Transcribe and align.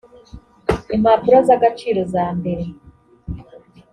impapuro 0.95 1.37
z 1.47 1.49
agaciro 1.57 2.01
zambere 2.13 2.63